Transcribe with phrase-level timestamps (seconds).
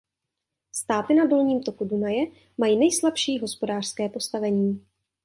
[0.71, 2.25] Státy na dolním toku Dunaje
[2.57, 4.85] mají nejslabší hospodářské postavení.